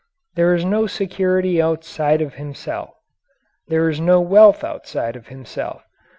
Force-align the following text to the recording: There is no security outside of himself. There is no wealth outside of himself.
There 0.33 0.55
is 0.55 0.65
no 0.65 0.87
security 0.87 1.61
outside 1.61 2.23
of 2.23 2.33
himself. 2.33 2.89
There 3.67 3.87
is 3.87 3.99
no 4.01 4.19
wealth 4.19 4.63
outside 4.63 5.15
of 5.15 5.27
himself. 5.27 5.83